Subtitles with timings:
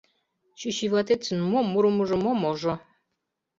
[0.59, 2.73] —Чӱчӱватетшын мо мурымыжо, мо можо?!